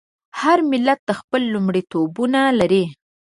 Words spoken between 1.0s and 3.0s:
خپل لومړیتوبونه لري.